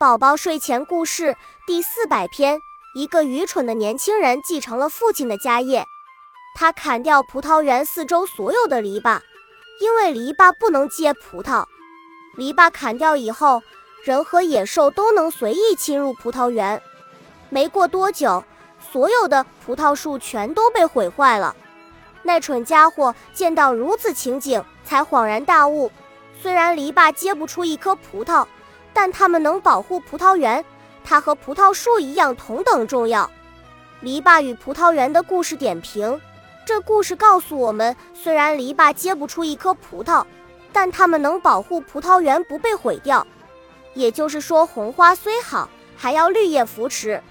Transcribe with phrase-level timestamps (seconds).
[0.00, 1.36] 宝宝睡前故事
[1.66, 2.60] 第四百篇：
[2.94, 5.84] 一个愚蠢的年轻人继承了父亲的家业，
[6.54, 9.18] 他砍掉葡萄园四周所有的篱笆，
[9.80, 11.64] 因为篱笆不能结葡萄。
[12.36, 13.60] 篱笆砍掉以后，
[14.04, 16.80] 人和野兽都能随意侵入葡萄园。
[17.48, 18.44] 没过多久，
[18.92, 21.56] 所有的葡萄树全都被毁坏了。
[22.22, 25.90] 那蠢家伙见到如此情景，才恍然大悟：
[26.40, 28.46] 虽然篱笆结不出一颗葡萄。
[29.00, 30.64] 但它们能保护葡萄园，
[31.04, 33.30] 它和葡萄树一样同等重要。
[34.00, 36.20] 篱笆与葡萄园的故事点评：
[36.66, 40.24] 这故事告诉我们，虽然篱笆结不出一颗葡萄，
[40.72, 43.24] 但它们能保护葡萄园不被毁掉。
[43.94, 47.22] 也就是说，红花虽好，还要绿叶扶持。